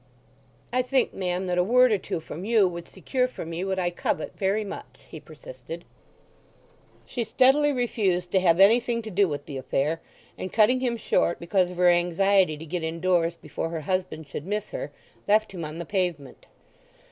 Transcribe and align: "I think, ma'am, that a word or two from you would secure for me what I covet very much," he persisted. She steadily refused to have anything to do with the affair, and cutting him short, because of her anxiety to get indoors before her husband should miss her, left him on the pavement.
"I 0.73 0.81
think, 0.81 1.13
ma'am, 1.13 1.45
that 1.45 1.59
a 1.59 1.63
word 1.63 1.91
or 1.91 1.99
two 1.99 2.19
from 2.19 2.43
you 2.43 2.67
would 2.67 2.87
secure 2.87 3.27
for 3.27 3.45
me 3.45 3.63
what 3.63 3.77
I 3.77 3.91
covet 3.91 4.35
very 4.35 4.63
much," 4.63 4.97
he 5.07 5.19
persisted. 5.19 5.85
She 7.05 7.23
steadily 7.23 7.71
refused 7.71 8.31
to 8.31 8.39
have 8.39 8.59
anything 8.59 9.03
to 9.03 9.11
do 9.11 9.27
with 9.27 9.45
the 9.45 9.57
affair, 9.57 10.01
and 10.39 10.51
cutting 10.51 10.79
him 10.79 10.97
short, 10.97 11.39
because 11.39 11.69
of 11.69 11.77
her 11.77 11.87
anxiety 11.89 12.57
to 12.57 12.65
get 12.65 12.81
indoors 12.81 13.35
before 13.35 13.69
her 13.69 13.81
husband 13.81 14.25
should 14.27 14.47
miss 14.47 14.69
her, 14.69 14.91
left 15.27 15.51
him 15.51 15.63
on 15.63 15.77
the 15.77 15.85
pavement. 15.85 16.47